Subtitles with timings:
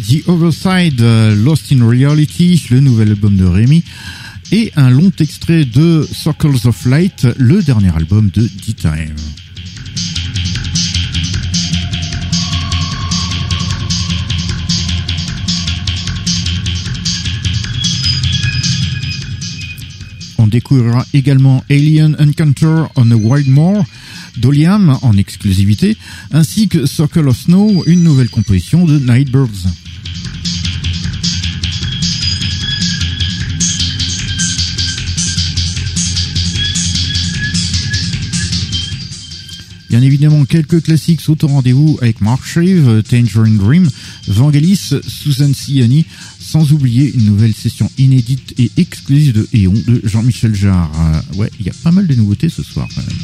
[0.00, 3.84] The Other Side, euh, Lost in Reality, le nouvel album de Rémi,
[4.50, 9.14] et un long extrait de Circles of Light, le dernier album de D-Time.
[20.38, 23.84] On découvrira également Alien Encounter on a Wild Moor
[24.38, 25.96] d'Oliam en exclusivité,
[26.32, 29.89] ainsi que Circle of Snow, une nouvelle composition de Nightbirds.
[39.90, 43.90] Bien évidemment, quelques classiques sont au rendez-vous avec Mark Shreve, Tangerine Dream,
[44.28, 46.06] Vangelis, Susan Siani,
[46.38, 50.92] sans oublier une nouvelle session inédite et exclusive de Eon de Jean-Michel Jarre.
[50.96, 53.16] Euh, ouais, il y a pas mal de nouveautés ce soir quand même.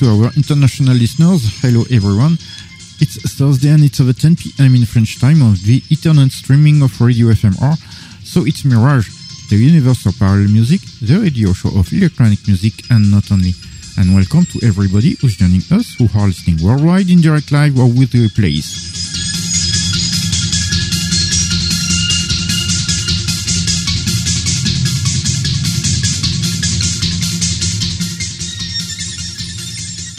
[0.00, 2.36] To our international listeners, hello everyone.
[3.04, 4.74] It's Thursday and it's over 10 p.m.
[4.74, 7.76] in French time on the internet streaming of Radio FMR.
[8.24, 9.10] So it's Mirage,
[9.50, 13.52] the universe of parallel music, the radio show of electronic music and not only.
[13.98, 17.88] And welcome to everybody who's joining us who are listening worldwide in direct live or
[17.88, 19.23] with replays.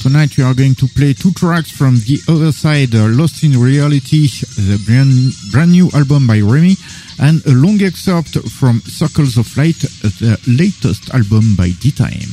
[0.06, 3.60] Tonight we are going to play two tracks from the other side, uh, Lost in
[3.60, 6.76] Reality, the brand, brand new album by Remy,
[7.20, 9.80] and a long excerpt from Circles of Light,
[10.22, 12.30] the latest album by D-Time.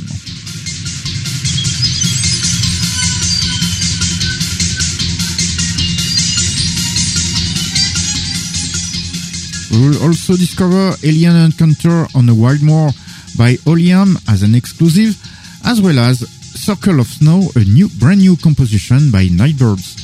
[9.73, 12.91] We will also discover Alien Encounter on the Wild Moor
[13.39, 15.17] by Oliam as an exclusive,
[15.65, 19.97] as well as Circle of Snow, a new, brand new composition by Nightbirds.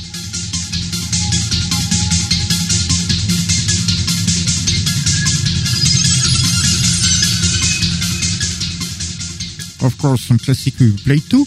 [9.81, 11.45] Of course, some classic we played too,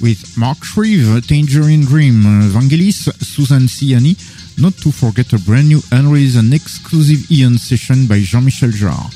[0.00, 4.16] with Mark Shreve, Tangerine Dream, uh, Vangelis, Susan Siani,
[4.56, 9.12] not to forget a brand new unreleased and exclusive Ian session by Jean-Michel Jarre.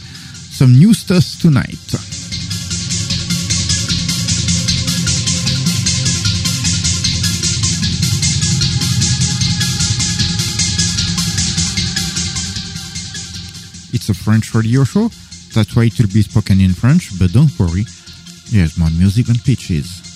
[0.52, 2.21] Some new stuff tonight.
[13.92, 15.10] It's a French radio show,
[15.54, 17.84] that's why it will be spoken in French, but don't worry,
[18.50, 20.11] there's more music on pitches.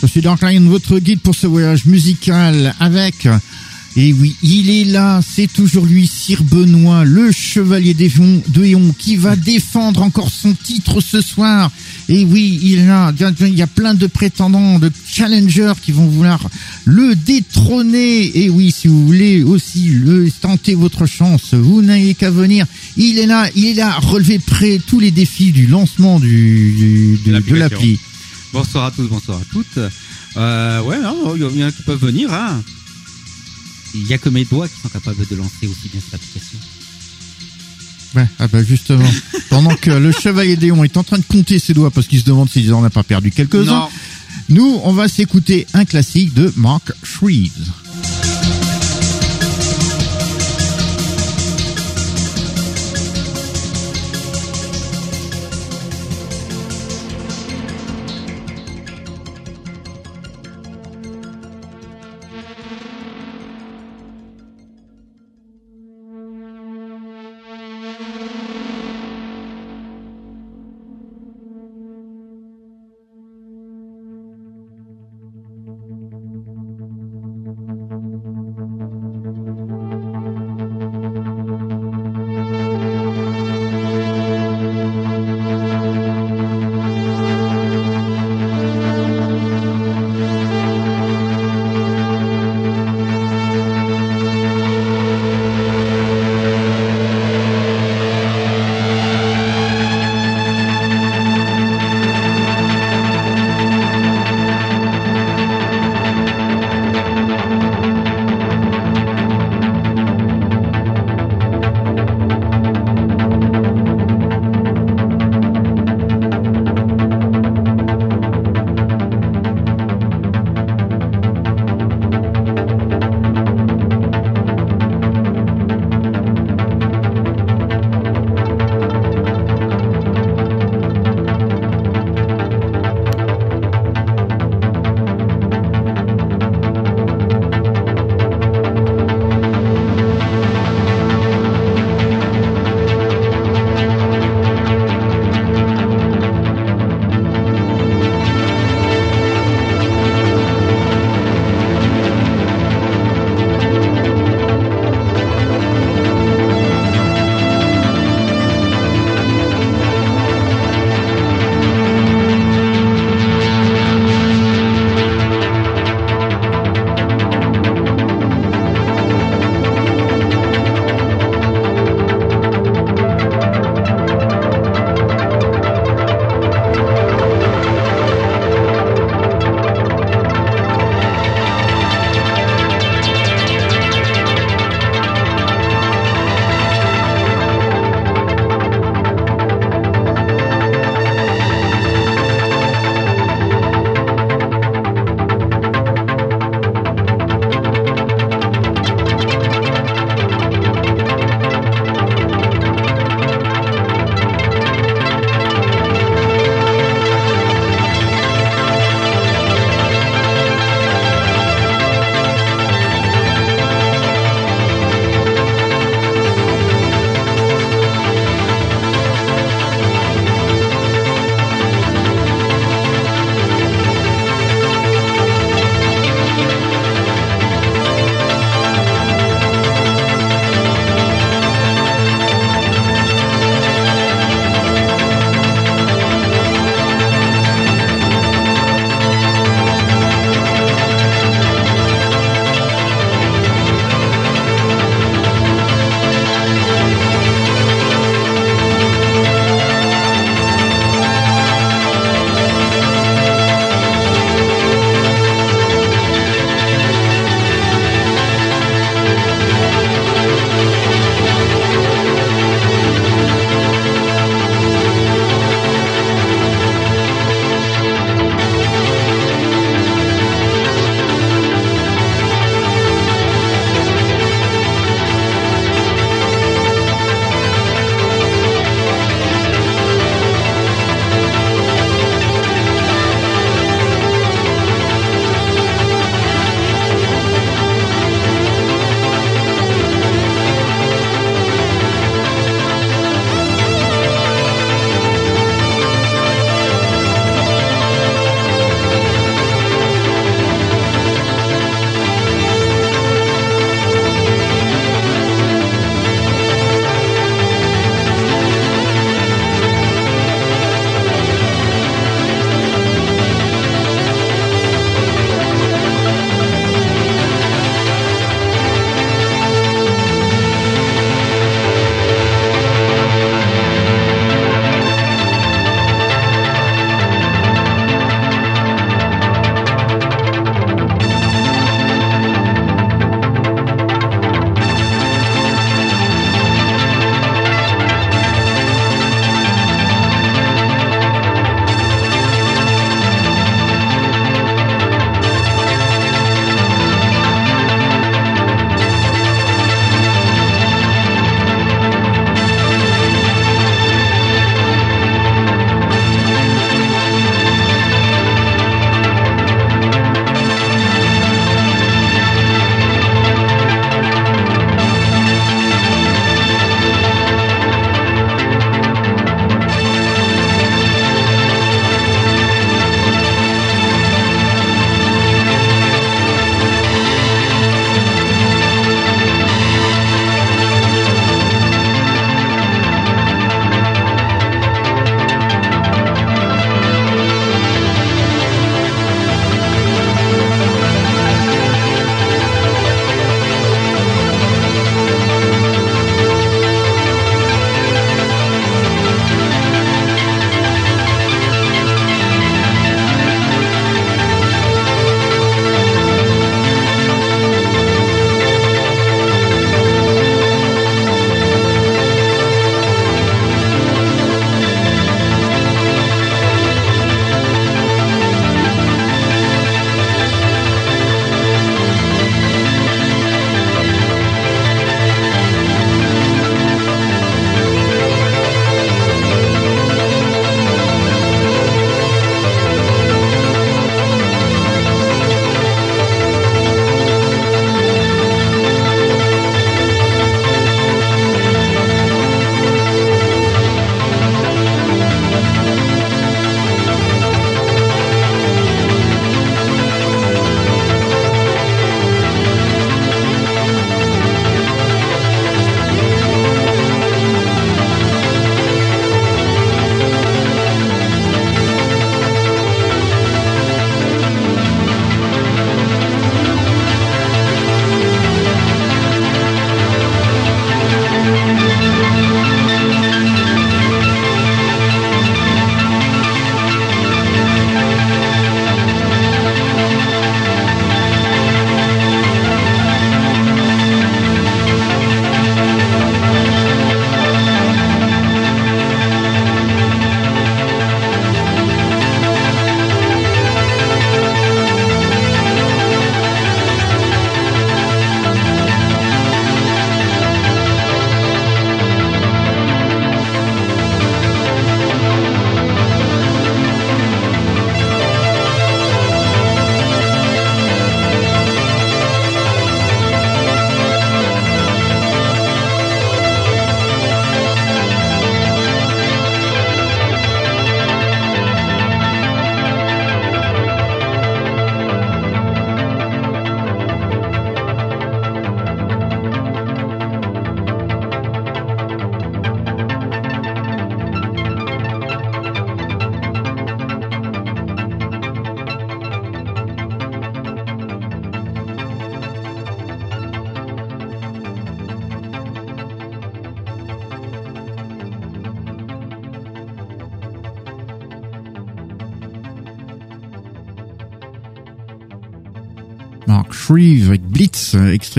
[0.00, 3.26] Je suis donc là, votre guide pour ce voyage musical avec
[3.96, 9.34] Et oui, il est là, c'est toujours lui, Sir Benoît, le chevalier de qui va
[9.34, 11.72] défendre encore son titre ce soir.
[12.08, 16.06] Et oui, il y a, il y a plein de prétendants, de challengers qui vont
[16.06, 16.48] vouloir
[16.84, 18.38] le détrôner.
[18.38, 22.66] Et oui, si vous voulez aussi le tenter votre chance, vous n'avez qu'à venir.
[22.96, 27.54] Il est là, il est là, relever près tous les défis du lancement du, de
[27.56, 27.98] l'appli.
[28.52, 29.78] Bonsoir à tous, bonsoir à toutes.
[30.36, 32.62] Euh, ouais, non, il y en a qui peuvent venir, hein.
[33.94, 36.58] Il n'y a que mes doigts qui sont capables de lancer aussi bien cette application.
[38.14, 39.08] Ouais, ah bah justement.
[39.50, 42.24] Pendant que le chevalier Déon est en train de compter ses doigts parce qu'il se
[42.24, 43.88] demande s'il en a pas perdu quelques-uns,
[44.48, 47.70] nous, on va s'écouter un classique de Mark Shreves.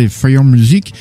[0.07, 0.93] Fire Music,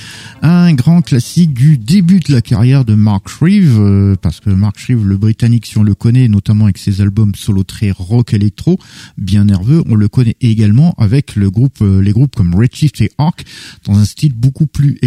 [0.43, 4.79] un grand classique du début de la carrière de Mark Shreve, euh, parce que Mark
[4.79, 8.79] Shreve, le britannique, si on le connaît, notamment avec ses albums solo très rock électro,
[9.17, 13.11] bien nerveux, on le connaît également avec le groupe, euh, les groupes comme Redshift et
[13.19, 13.45] Arc,
[13.85, 14.99] dans un style beaucoup plus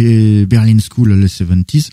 [0.46, 1.90] Berlin School les 70s.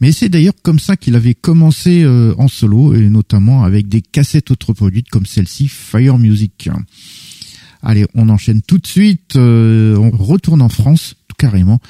[0.00, 4.02] Mais c'est d'ailleurs comme ça qu'il avait commencé euh, en solo, et notamment avec des
[4.02, 6.68] cassettes autoproduites comme celle-ci, Fire Music.
[7.82, 11.80] Allez, on enchaîne tout de suite, euh, on retourne en France carrément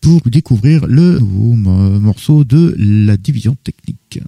[0.00, 4.20] pour découvrir le morceau de la division technique.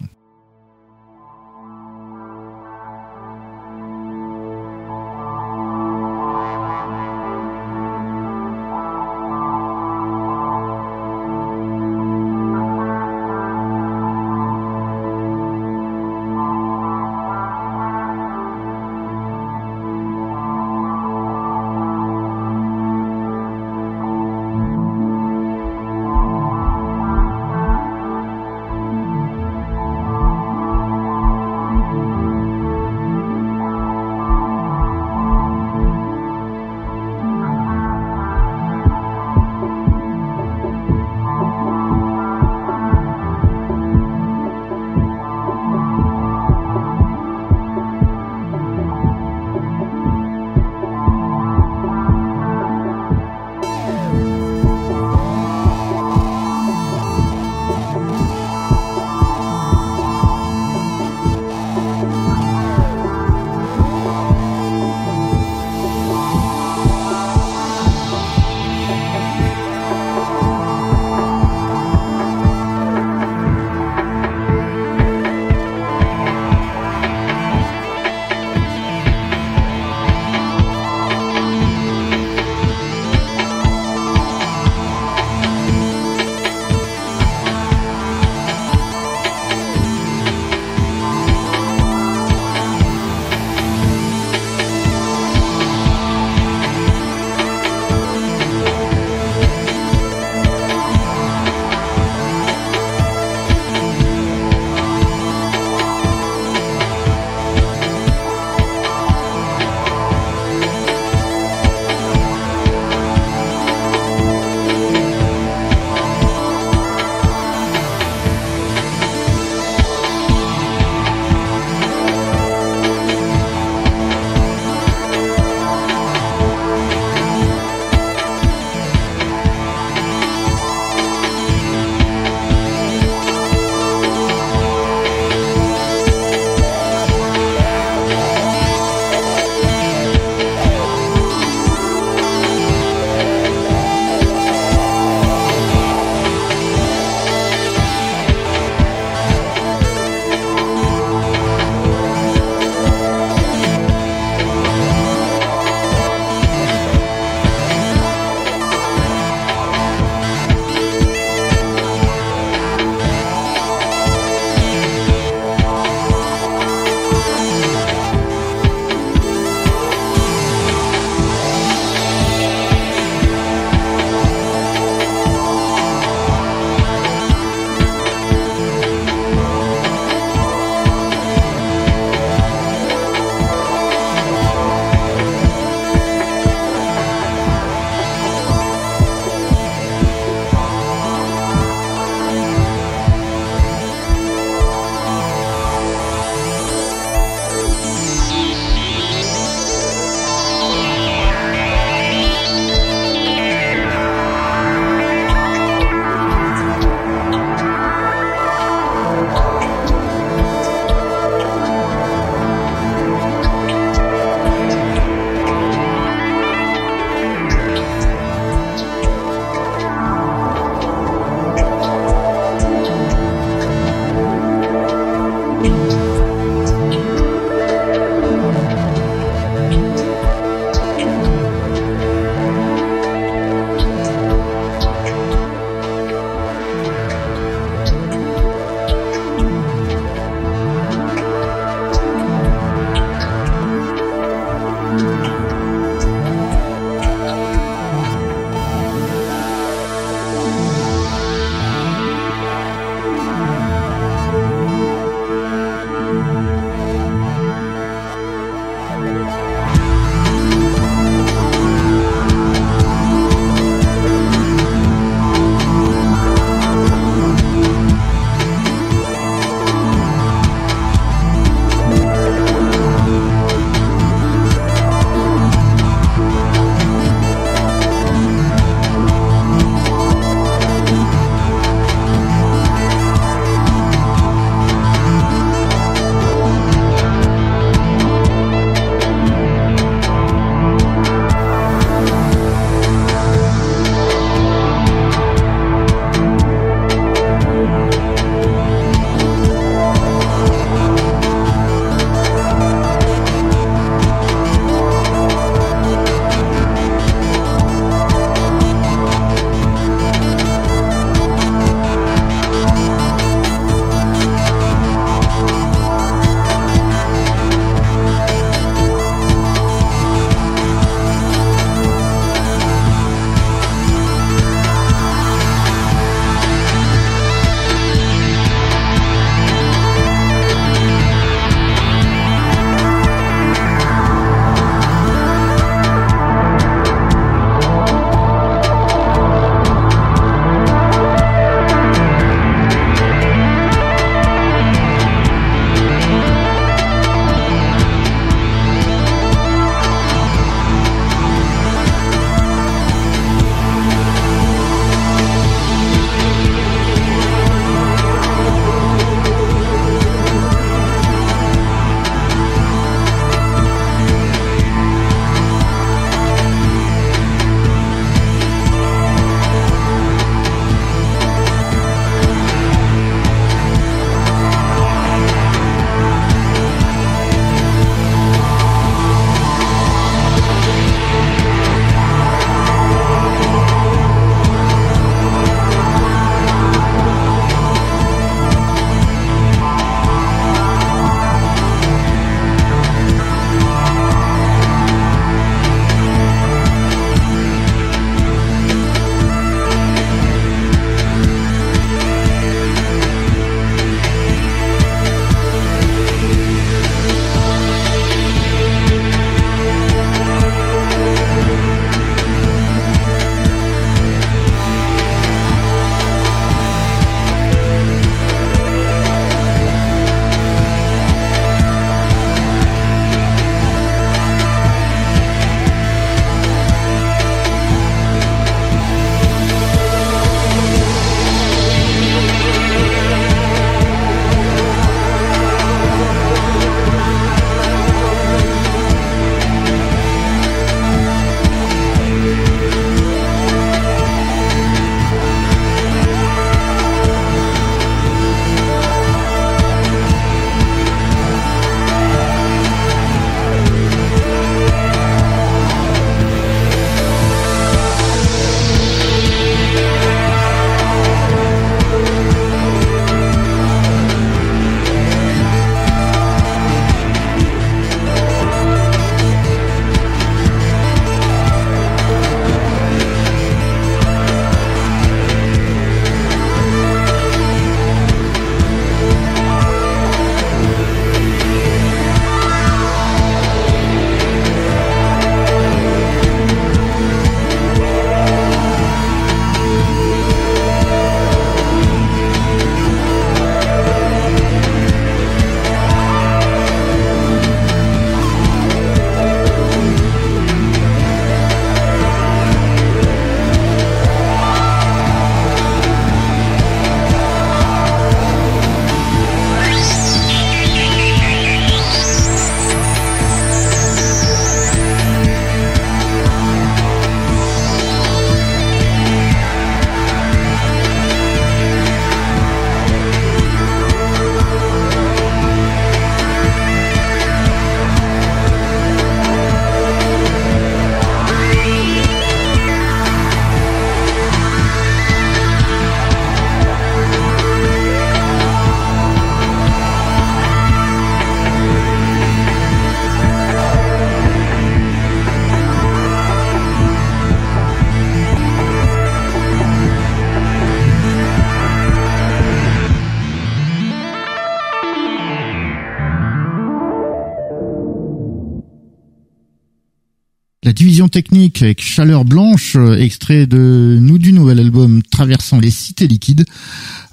[561.08, 566.44] Technique avec Chaleur Blanche, euh, extrait de nous du nouvel album Traversant les cités liquides.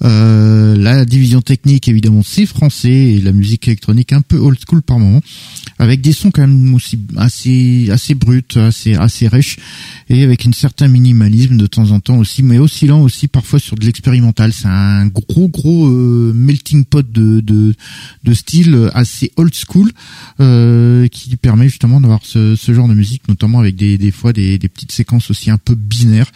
[0.03, 4.81] Euh, la division technique, évidemment, c'est français et la musique électronique un peu old school
[4.81, 5.21] par moment,
[5.79, 9.58] avec des sons quand même aussi assez assez bruts, assez assez riches
[10.10, 13.77] et avec une certain minimalisme de temps en temps aussi, mais oscillant aussi parfois sur
[13.77, 14.51] de l'expérimental.
[14.53, 17.73] C'est un gros gros euh, melting pot de de,
[18.23, 19.91] de style assez old school
[20.39, 24.34] euh, qui permet justement d'avoir ce, ce genre de musique, notamment avec des des fois
[24.34, 26.31] des, des petites séquences aussi un peu binaires.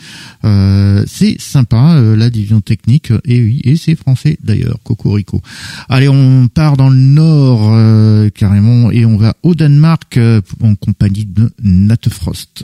[0.45, 5.41] Euh, c'est sympa euh, la division technique et et c'est français d'ailleurs Cocorico.
[5.89, 10.75] Allez on part dans le nord euh, carrément et on va au Danemark euh, en
[10.75, 12.63] compagnie de Nat Frost.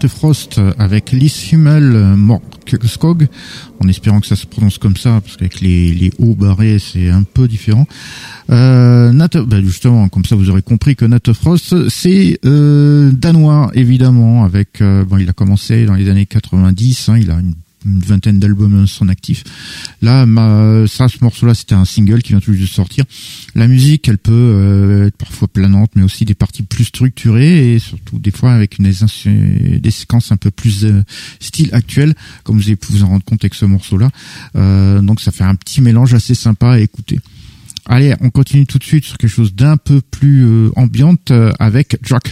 [0.00, 3.26] Nate Frost avec Liz Himmel, Morkskog,
[3.80, 7.10] en espérant que ça se prononce comme ça, parce qu'avec les, les hauts barrés, c'est
[7.10, 7.84] un peu différent.
[8.50, 13.72] Euh, Nat, bah justement, comme ça vous aurez compris que Nat Frost, c'est euh, danois,
[13.74, 17.54] évidemment, avec, euh, bon, il a commencé dans les années 90, hein, il a une
[17.88, 19.44] une vingtaine d'albums son actif.
[20.02, 20.26] Là,
[20.86, 23.04] ça, ce morceau-là, c'était un single qui vient tout juste de sortir.
[23.54, 27.78] La musique, elle peut euh, être parfois planante, mais aussi des parties plus structurées et
[27.78, 31.02] surtout des fois avec des séquences un peu plus euh,
[31.40, 34.10] style actuel, comme vous avez pu vous en rendre compte avec ce morceau-là.
[34.56, 37.20] Euh, donc, ça fait un petit mélange assez sympa à écouter.
[37.86, 42.28] Allez, on continue tout de suite sur quelque chose d'un peu plus ambiante avec Jack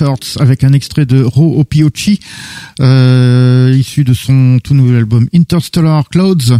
[0.00, 0.38] Hurts.
[0.40, 2.20] avec un extrait de Ro Opiochi,
[2.80, 6.58] euh, issu de son tout nouvel album Interstellar Clouds.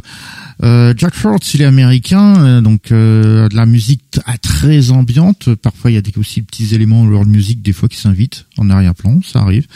[0.63, 4.03] Euh, Jack Frost, il est américain, euh, donc euh, de la musique
[4.41, 5.55] très ambiante.
[5.55, 8.47] Parfois, il y a des, aussi des petits éléments world music des fois qui s'invitent
[8.57, 9.67] en arrière-plan, ça arrive.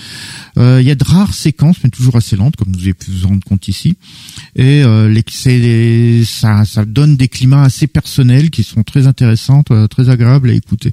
[0.56, 3.28] il y a de rares séquences, mais toujours assez lentes, comme vous avez pu vous
[3.28, 3.96] rendre compte ici.
[4.56, 4.82] Et
[6.24, 10.92] ça, ça donne des climats assez personnels qui sont très intéressants, très agréables à écouter.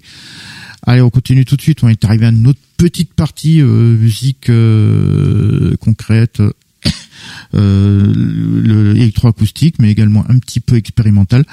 [0.88, 1.84] Allez, on continue tout de suite.
[1.84, 6.42] On est arrivé à une autre petite partie euh, musique euh, concrète,
[7.54, 11.44] euh, électroacoustique, mais également un petit peu expérimental.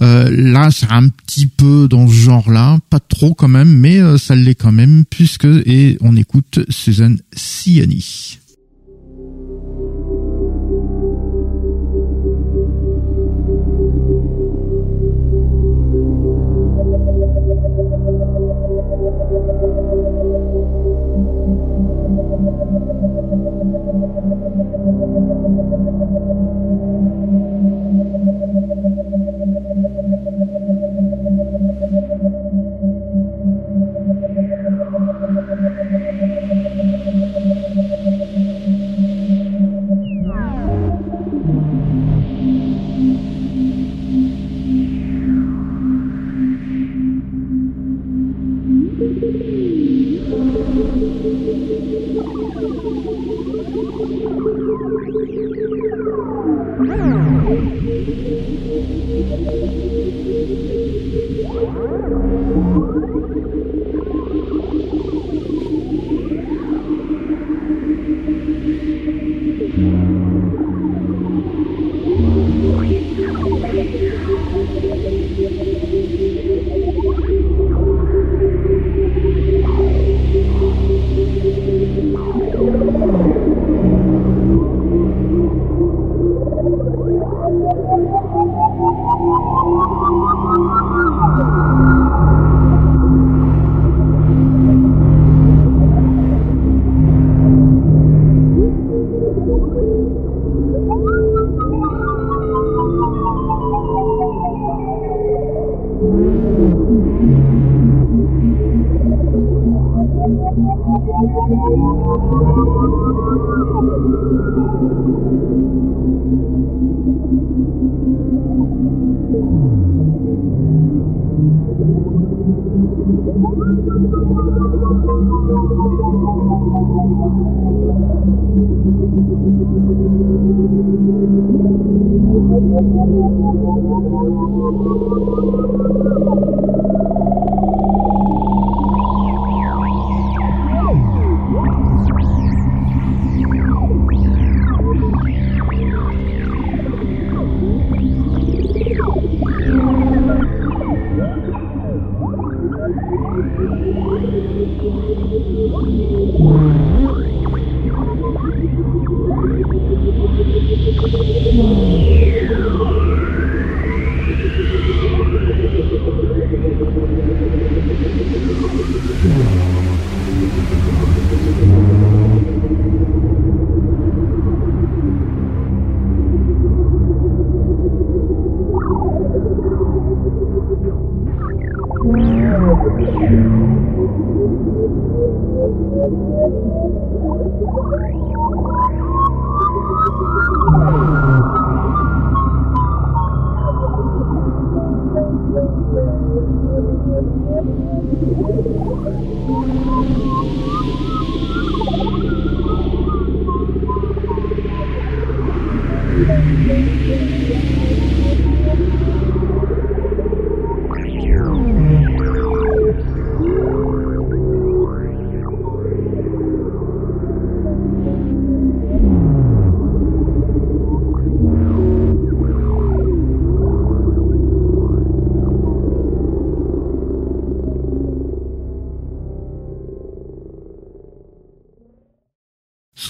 [0.00, 4.34] Euh, là, c'est un petit peu dans ce genre-là, pas trop quand même, mais ça
[4.34, 8.38] l'est quand même, puisque et on écoute Suzanne Siani.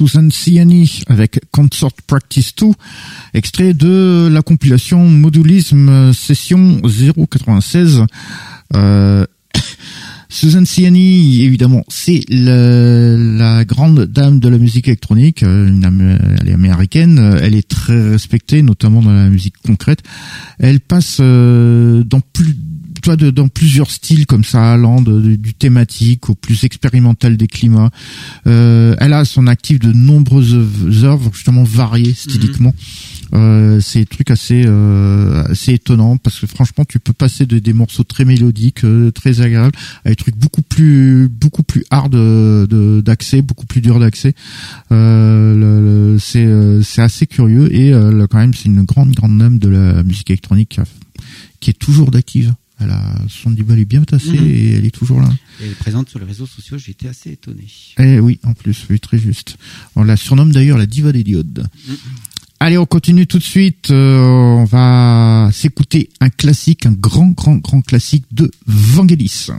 [0.08, 0.28] Susan
[1.08, 2.68] avec Consort Practice 2,
[3.34, 8.04] extrait de la compilation Modulisme Session 096.
[8.74, 9.26] Euh,
[10.28, 15.42] Susan Ciani, évidemment, c'est la grande dame de la musique électronique.
[15.42, 15.68] Euh,
[16.40, 20.02] elle est américaine, elle est très respectée, notamment dans la musique concrète.
[20.58, 22.54] Elle passe euh, dans plus
[23.00, 27.90] toi, de, dans plusieurs styles comme ça, allant du thématique au plus expérimental des climats.
[28.46, 30.54] Euh, elle a son actif de nombreuses
[31.04, 32.74] œuvres justement variées styliquement.
[33.34, 37.58] Euh, c'est des trucs assez euh, assez étonnants parce que franchement tu peux passer de,
[37.58, 42.16] des morceaux très mélodiques euh, très agréables à des trucs beaucoup plus beaucoup plus hard
[43.02, 44.34] d'accès beaucoup plus dur d'accès
[44.92, 47.92] euh, c'est euh, c'est assez curieux et
[48.30, 50.80] quand même c'est une grande grande dame de la musique électronique
[51.60, 54.46] qui est toujours d'active elle a son diva est bien tassé mhm.
[54.46, 55.28] et elle est toujours là.
[55.60, 57.66] elle est présente sur les réseaux sociaux, j'étais assez étonné.
[57.98, 59.56] Eh oui, en plus, oui, très juste.
[59.96, 61.66] On la surnomme d'ailleurs la diva des diodes.
[61.88, 61.96] Mhm.
[62.60, 63.90] Allez, on continue tout de suite.
[63.90, 69.50] Euh, on va s'écouter un classique, un grand, grand, grand classique de Vangelis.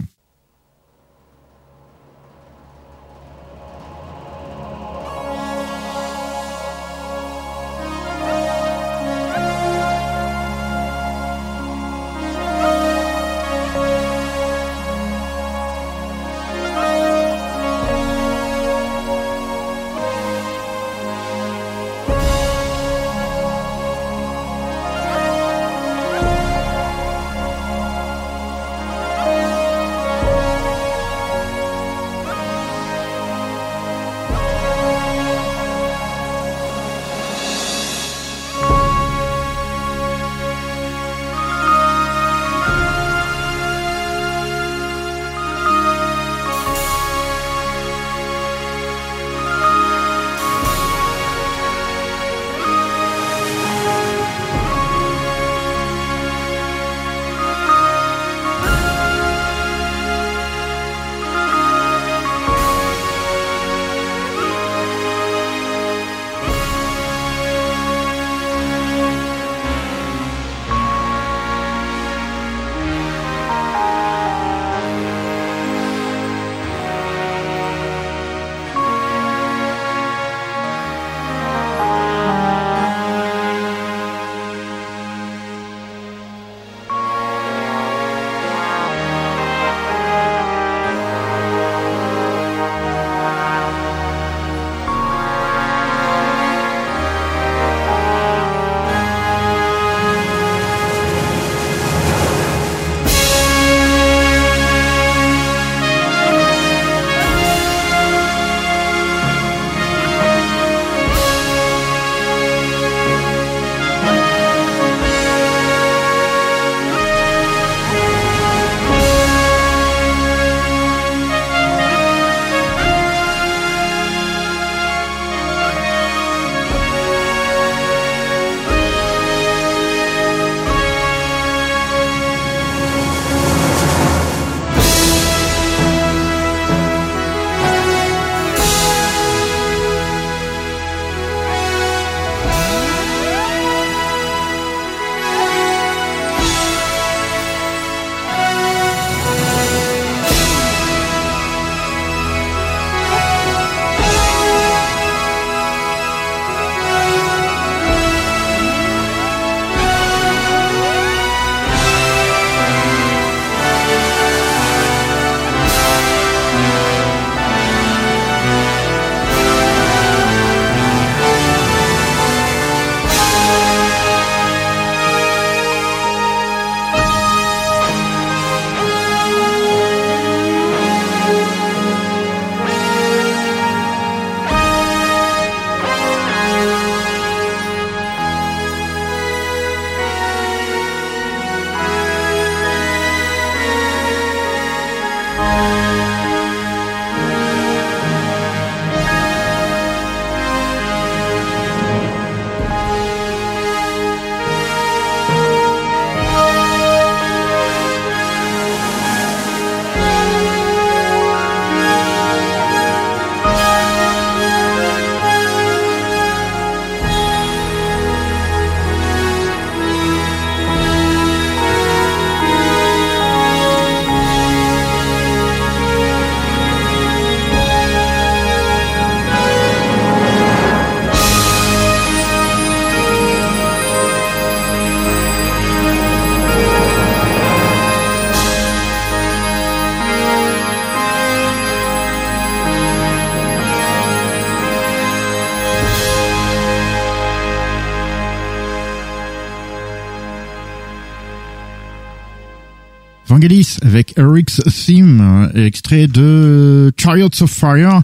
[253.81, 258.01] Avec Eric's Theme, euh, extrait de Chariots of Fire,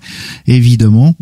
[0.48, 1.16] évidemment.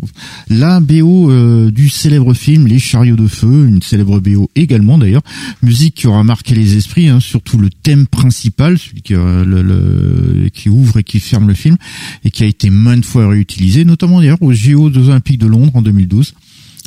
[0.48, 5.22] La BO euh, du célèbre film Les Chariots de Feu, une célèbre BO également d'ailleurs.
[5.62, 10.48] Musique qui aura marqué les esprits, hein, surtout le thème principal, celui qui, euh, le,
[10.50, 11.76] qui ouvre et qui ferme le film,
[12.24, 15.82] et qui a été maintes fois réutilisé, notamment d'ailleurs aux JO Olympiques de Londres en
[15.82, 16.34] 2012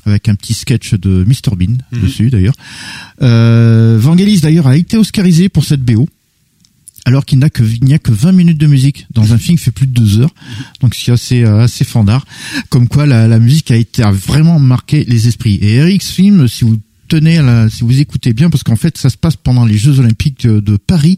[0.06, 2.02] avec un petit sketch de Mr Bean Mhm.
[2.02, 2.54] dessus d'ailleurs.
[3.22, 6.08] Euh, Vangelis d'ailleurs a été oscarisé pour cette BO
[7.08, 9.64] alors qu'il que il n'y a que 20 minutes de musique dans un film qui
[9.64, 10.36] fait plus de deux heures.
[10.82, 12.26] Donc c'est assez euh, assez fandard.
[12.68, 15.56] Comme quoi la, la musique a été a vraiment marqué les esprits.
[15.56, 16.78] Et Eric's film si vous
[17.08, 19.78] tenez à la, si vous écoutez bien parce qu'en fait ça se passe pendant les
[19.78, 21.18] Jeux Olympiques de, Paris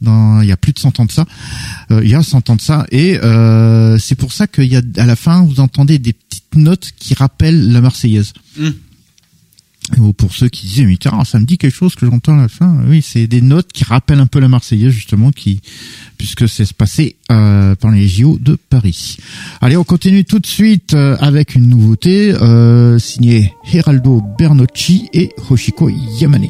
[0.00, 1.26] dans il y a plus de 100 ans de ça.
[1.90, 2.86] Euh, il y a 100 ans de ça.
[2.90, 6.54] Et euh, c'est pour ça qu'il y a à la fin vous entendez des petites
[6.54, 8.32] notes qui rappellent la Marseillaise.
[8.58, 8.70] Mm.
[9.98, 12.42] Ou pour ceux qui disaient mais tiens ça me dit quelque chose que j'entends à
[12.42, 12.78] la fin.
[12.88, 15.60] Oui c'est des notes qui rappellent un peu la Marseillaise justement qui
[16.18, 19.16] puisque c'est passé euh, pendant les JO de Paris.
[19.60, 25.30] Allez on continue tout de suite euh, avec une nouveauté euh, signée Geraldo Bernocchi et
[25.50, 26.48] Hoshiko Yamane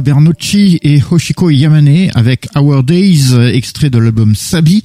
[0.00, 4.84] Bernocchi et Hoshiko Yamane avec Our Days, extrait de l'album Sabi.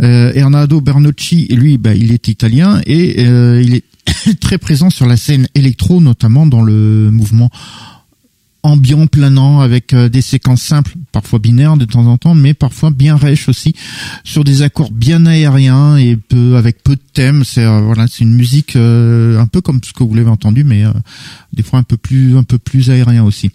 [0.00, 3.84] Euh, Hernando Bernocchi, lui, bah, il est italien et euh, il est
[4.40, 7.50] très présent sur la scène électro, notamment dans le mouvement
[9.12, 13.14] planant avec euh, des séquences simples, parfois binaires de temps en temps, mais parfois bien
[13.14, 13.74] rêches aussi,
[14.24, 17.44] sur des accords bien aériens et peu avec peu de thèmes.
[17.44, 20.64] C'est euh, voilà, c'est une musique euh, un peu comme ce que vous l'avez entendu,
[20.64, 20.84] mais
[21.52, 23.50] des fois un peu plus un peu plus aérien aussi.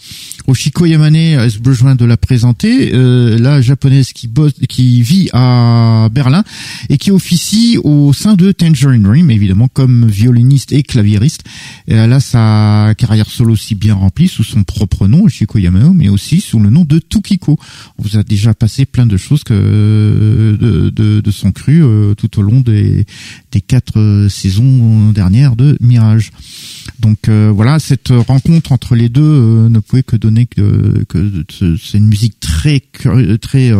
[0.45, 6.43] Oshiko Yamane a besoin de la présenter, la japonaise qui bosse, qui vit à Berlin
[6.89, 11.43] et qui officie au sein de Tangerine Dream, évidemment comme violoniste et claviériste.
[11.87, 15.93] Et elle a sa carrière solo aussi bien remplie sous son propre nom, Shiko Yamano,
[15.93, 17.57] mais aussi sous le nom de Tukiko.
[17.97, 19.53] On vous a déjà passé plein de choses que
[20.59, 23.05] de, son cru euh, tout au long des,
[23.51, 26.31] des quatre euh, saisons dernières de Mirage.
[26.99, 31.45] Donc euh, voilà, cette rencontre entre les deux ne pouvait que donner que, que
[31.81, 32.81] c'est une musique très
[33.41, 33.71] très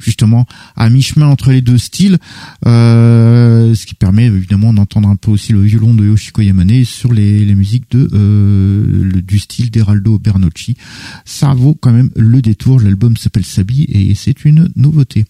[0.00, 0.46] justement
[0.76, 2.18] à mi-chemin entre les deux styles,
[2.64, 7.44] ce qui permet évidemment d'entendre un peu aussi le violon de Yoshiko Yamane sur les,
[7.44, 10.76] les musiques de le, du style d'Heraldo Bernocchi
[11.24, 12.80] ça vaut quand même le détour.
[12.80, 15.24] L'album s'appelle Sabi et c'est une nouveauté.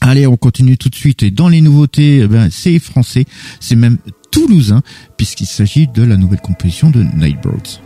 [0.00, 1.22] Allez, on continue tout de suite.
[1.22, 3.24] Et dans les nouveautés, eh ben, c'est français,
[3.60, 3.98] c'est même
[4.32, 4.82] toulousain,
[5.16, 7.80] puisqu'il s'agit de la nouvelle composition de Nightbirds.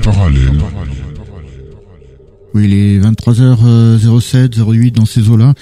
[0.00, 0.58] Parallèles.
[2.52, 5.54] Oui, il est 23h07, 08 dans ces eaux-là.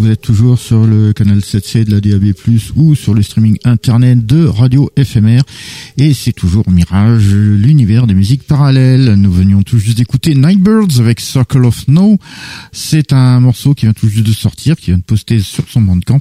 [0.00, 2.34] Vous êtes toujours sur le canal 7C de la DAB+,
[2.74, 5.42] ou sur le streaming internet de Radio FMR.
[5.98, 9.14] Et c'est toujours Mirage, l'univers des musiques parallèles.
[9.14, 12.18] Nous venions tout juste d'écouter Nightbirds avec Circle of No.
[12.72, 15.82] C'est un morceau qui vient tout juste de sortir, qui vient de poster sur son
[15.82, 16.20] bandcamp.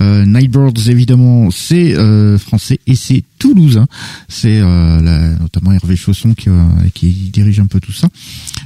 [0.00, 3.86] Euh, Nightbirds, évidemment, c'est euh, français et c'est toulousain.
[4.28, 6.62] C'est euh, notamment Hervé Chausson qui, euh,
[6.94, 8.08] qui, dirige un peu tout ça,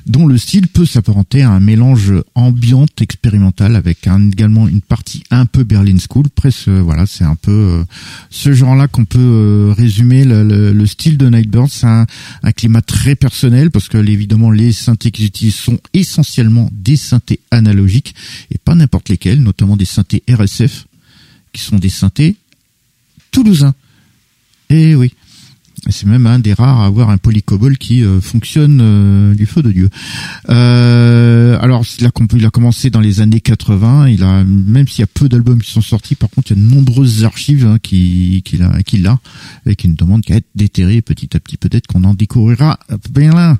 [0.06, 5.22] dont le style peut s'apparenter à un mélange ambiant expérimental avec un, également une partie
[5.30, 6.28] un peu Berlin School.
[6.34, 7.84] Presque, voilà, c'est un peu
[8.30, 11.70] ce genre-là qu'on peut résumer le, le, style de Nightbirds.
[11.70, 12.06] C'est un,
[12.42, 17.40] un, climat très personnel parce que évidemment les synthés qu'ils utilisent sont essentiellement des synthés
[17.50, 18.14] analogiques
[18.50, 20.86] et pas n'importe lesquels, notamment des synthés RSF
[21.54, 22.36] qui sont des synthés
[23.30, 23.74] toulousains.
[24.68, 25.14] Et eh oui.
[25.90, 29.62] C'est même un des rares à avoir un polycobol qui euh, fonctionne euh, du feu
[29.62, 29.90] de Dieu.
[30.48, 34.08] Euh, alors, il a, commencé dans les années 80.
[34.08, 36.60] Il a, même s'il y a peu d'albums qui sont sortis, par contre, il y
[36.60, 38.42] a de nombreuses archives hein, qui et
[39.76, 41.58] qui ne demandent qu'à être déterrées petit à petit.
[41.58, 42.78] Peut-être qu'on en découvrira
[43.10, 43.58] bien là.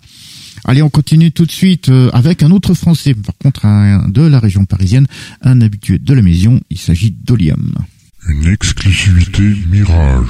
[0.65, 4.39] Allez, on continue tout de suite avec un autre Français, par contre un, de la
[4.41, 5.07] région parisienne,
[5.43, 6.61] un habitué de la maison.
[6.71, 7.75] Il s'agit d'Oliam.
[8.29, 10.27] Une exclusivité Mirage.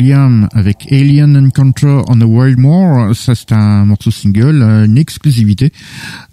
[0.00, 3.14] Oliam avec Alien Encounter on the Wild Moor.
[3.14, 5.72] Ça, c'est un morceau single, une exclusivité.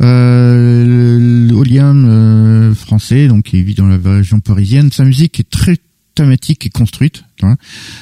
[0.02, 4.89] Euh, Oliam euh, français, donc qui vit dans la région parisienne.
[4.94, 5.76] Sa musique est très
[6.15, 7.26] thématique et construite,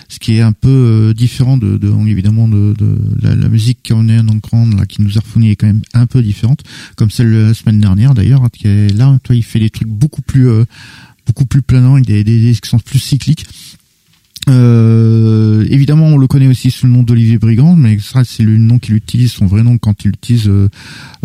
[0.07, 2.73] ce qui est un peu euh, différent de, de évidemment de,
[3.21, 6.05] la, musique qu'on est en grande là qui nous a refourni est quand même un
[6.05, 6.61] peu différente,
[6.95, 8.43] comme celle de la semaine dernière d'ailleurs.
[8.43, 10.63] Hein, là, toi, il fait des trucs beaucoup plus euh,
[11.25, 12.53] beaucoup plus planants avec des, des, des
[12.85, 13.47] plus cycliques.
[14.47, 18.79] Euh, évidemment, on le connaît aussi sous le nom d'Olivier Brigand, mais c'est le nom
[18.79, 20.69] qu'il utilise, son vrai nom quand il utilise euh,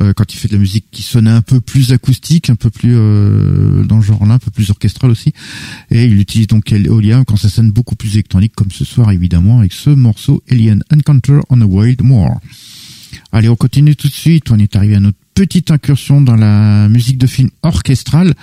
[0.01, 2.71] euh, quand il fait de la musique qui sonne un peu plus acoustique, un peu
[2.71, 5.33] plus euh, dans ce genre-là, un peu plus orchestral aussi.
[5.91, 9.61] Et il utilise donc Oliam quand ça sonne beaucoup plus électronique, comme ce soir évidemment
[9.61, 12.41] avec ce morceau Alien Encounter on a Wild Moor.
[13.33, 14.51] Allez, on continue tout de suite.
[14.51, 18.35] On est arrivé à notre petite incursion dans la musique de film orchestrale.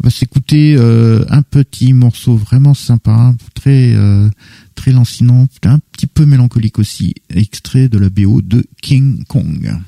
[0.00, 3.34] On va s'écouter euh, un petit morceau vraiment sympa,
[3.66, 4.30] euh,
[4.74, 9.78] très lancinant, un petit peu mélancolique aussi, extrait de la BO de King Kong.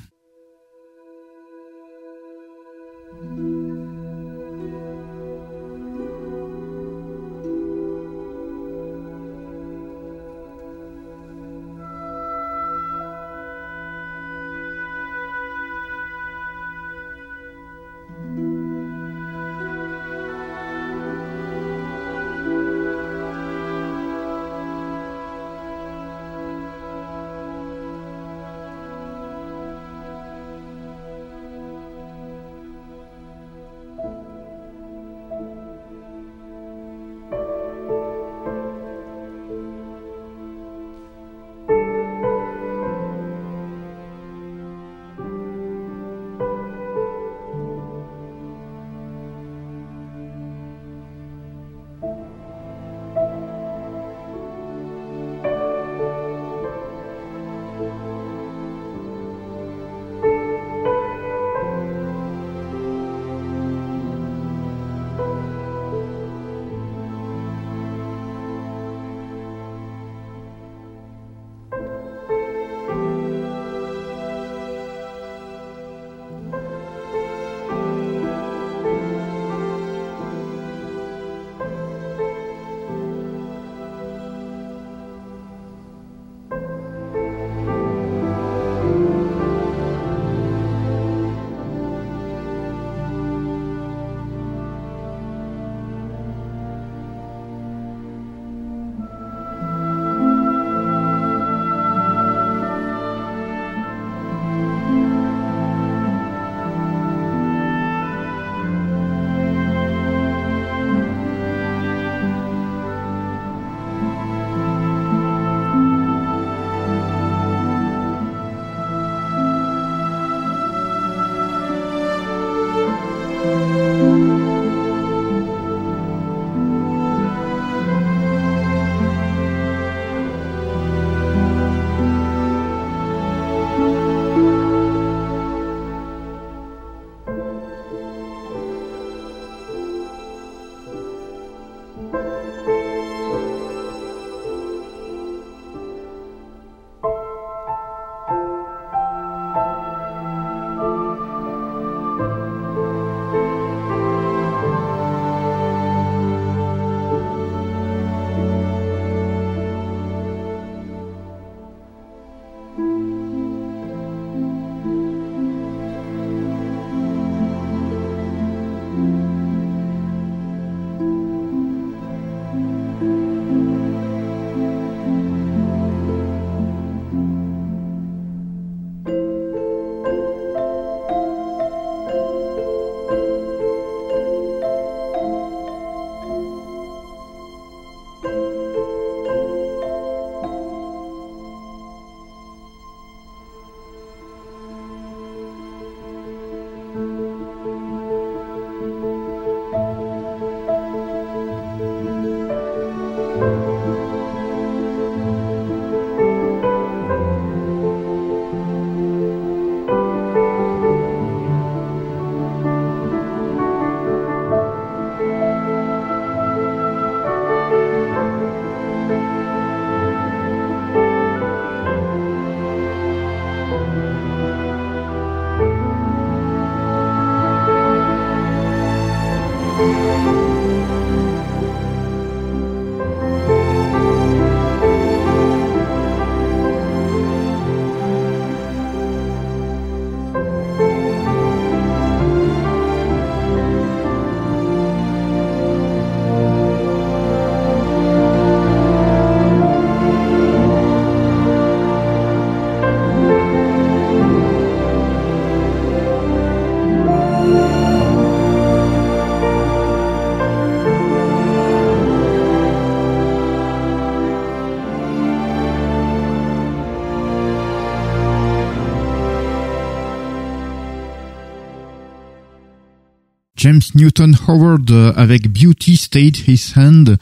[273.71, 277.17] James Newton Howard euh, avec Beauty Stayed His Hand.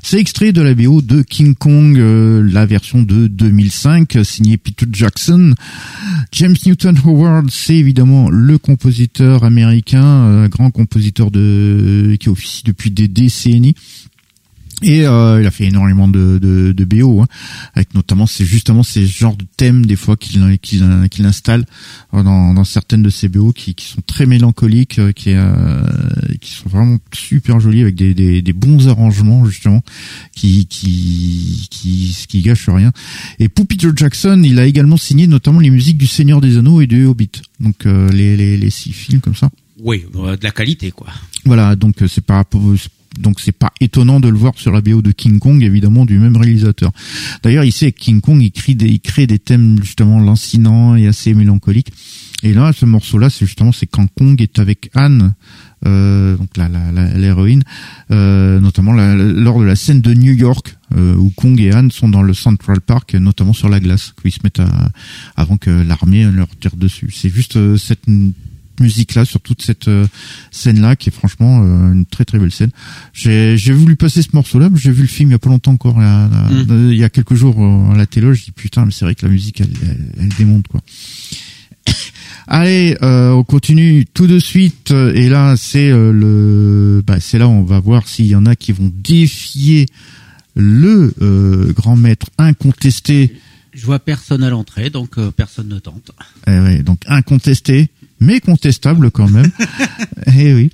[0.00, 4.86] C'est extrait de la BO de King Kong, euh, la version de 2005, signée Peter
[4.92, 5.54] Jackson.
[6.30, 12.92] James Newton Howard, c'est évidemment le compositeur américain, euh, grand compositeur de qui officie depuis
[12.92, 13.74] des décennies
[14.82, 17.26] et euh, il a fait énormément de, de, de BO, hein,
[17.74, 21.64] avec notamment c'est justement ces genres de thèmes des fois qu'il qu'il, qu'il installe
[22.12, 25.82] dans, dans certaines de ses BO qui, qui sont très mélancoliques, euh, qui, euh,
[26.40, 29.82] qui sont vraiment super jolis avec des, des, des bons arrangements justement
[30.34, 32.92] qui qui qui qui gâchent rien.
[33.40, 36.80] Et pour Peter Jackson, il a également signé notamment les musiques du Seigneur des Anneaux
[36.80, 39.50] et du Hobbit, donc euh, les, les les six films comme ça.
[39.80, 41.08] Oui, de la qualité quoi.
[41.44, 42.44] Voilà, donc c'est pas
[43.18, 46.18] donc c'est pas étonnant de le voir sur la BO de King Kong, évidemment du
[46.18, 46.90] même réalisateur.
[47.42, 51.34] D'ailleurs, il sait que King Kong, il il crée des thèmes justement lancinants et assez
[51.34, 51.92] mélancoliques.
[52.42, 55.34] Et là, ce morceau-là, c'est justement c'est quand Kong est avec Anne,
[55.86, 56.68] euh, donc la
[57.16, 57.64] l'héroïne,
[58.12, 62.08] euh, notamment lors de la scène de New York euh, où Kong et Anne sont
[62.08, 64.90] dans le Central Park, notamment sur la glace, qu'ils se mettent à,
[65.36, 67.10] avant que l'armée leur tire dessus.
[67.12, 67.76] C'est juste euh,
[68.78, 70.06] cette musique là sur toute cette euh,
[70.50, 72.70] scène là qui est franchement euh, une très très belle scène
[73.12, 75.50] j'ai j'ai voulu passer ce morceau là j'ai vu le film il y a pas
[75.50, 76.90] longtemps encore mm.
[76.90, 79.14] il y a quelques jours euh, à la télé je dis putain mais c'est vrai
[79.14, 79.70] que la musique elle,
[80.20, 80.80] elle, démonte quoi
[82.50, 84.90] Allez, on continue tout de suite.
[84.90, 88.56] Et là, c'est le, bah, c'est là où on va voir s'il y en a
[88.56, 89.84] qui vont défier
[90.54, 91.12] le
[91.76, 93.36] grand maître incontesté.
[93.74, 96.10] Je vois personne à l'entrée, donc personne ne tente.
[96.46, 99.50] Eh donc incontesté mais contestable quand même.
[100.26, 100.70] eh oui.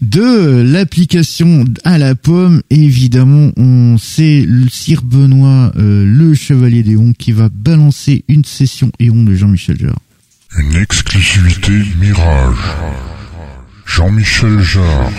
[0.00, 7.12] De l'application à la pomme, évidemment, on sait le Sir Benoît, euh, le chevalier d'Éon,
[7.12, 10.00] qui va balancer une session Éon de Jean-Michel Jarre.
[10.58, 12.56] Une exclusivité Mirage.
[13.84, 15.12] Jean-Michel Jarre.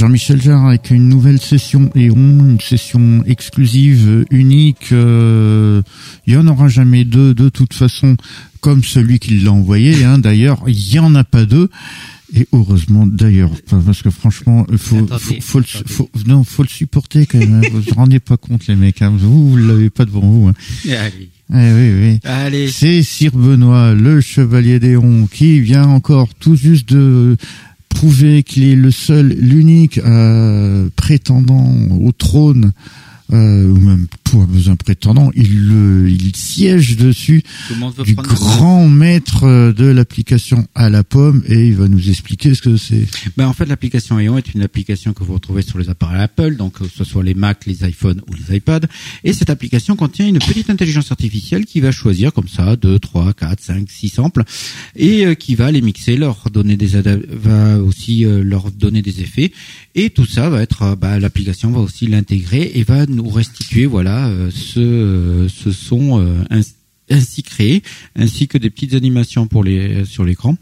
[0.00, 4.92] Jean-Michel Jarre avec une nouvelle session et on une session exclusive, unique.
[4.92, 5.82] Euh,
[6.26, 8.16] il y en aura jamais deux de toute façon,
[8.62, 10.02] comme celui qui l'a envoyé.
[10.02, 10.18] Hein.
[10.18, 11.68] D'ailleurs, il y en a pas deux.
[12.34, 15.06] Et heureusement d'ailleurs, parce que franchement, faut,
[15.40, 17.56] faut, le, faut, non, faut le supporter quand même.
[17.62, 17.68] Hein.
[17.70, 19.12] vous vous rendez pas compte les mecs, hein.
[19.14, 20.48] vous, vous l'avez pas devant vous.
[20.48, 20.54] Hein.
[20.86, 21.28] Allez.
[21.52, 22.20] Eh oui, oui.
[22.24, 22.70] Allez.
[22.70, 27.36] C'est Sir Benoît, le chevalier d'Éon, qui vient encore tout juste de
[27.90, 32.72] prouver qu'il est le seul, l'unique euh, prétendant au trône
[33.32, 37.42] euh, ou même pour un prétendant, il, le, il siège dessus
[38.04, 42.76] du grand maître de l'application à la pomme et il va nous expliquer ce que
[42.76, 43.06] c'est.
[43.36, 46.54] Ben en fait, l'application Aeon est une application que vous retrouvez sur les appareils Apple,
[46.54, 48.86] donc que ce soit les Mac, les iPhones ou les iPads.
[49.24, 53.32] Et cette application contient une petite intelligence artificielle qui va choisir comme ça 2, 3,
[53.32, 54.44] 4, 5, 6 samples
[54.94, 57.00] et euh, qui va les mixer, leur donner des
[57.30, 59.50] va aussi euh, leur donner des effets
[59.96, 64.19] et tout ça va être, bah, l'application va aussi l'intégrer et va nous restituer voilà
[64.28, 66.62] euh, ce, ce son euh,
[67.08, 67.82] ainsi créé,
[68.16, 69.48] ainsi que des petites animations
[70.04, 70.56] sur l'écran.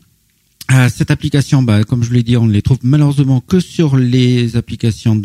[0.70, 3.96] Euh, cette application, bah, comme je l'ai dit, on ne les trouve malheureusement que sur
[3.96, 5.20] les applications